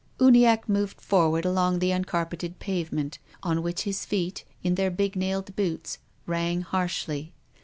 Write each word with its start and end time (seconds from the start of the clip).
Uniaclce 0.19 0.67
moved 0.67 0.99
forward 0.99 1.45
along 1.45 1.77
the 1.77 1.91
uncarpcted 1.91 2.57
pavement, 2.57 3.19
on 3.43 3.61
which 3.61 3.81
his 3.83 4.03
feet, 4.03 4.43
in 4.63 4.73
their 4.73 4.89
big 4.89 5.15
nailed 5.15 5.55
boots, 5.55 5.99
rang 6.25 6.61
harshly. 6.61 7.33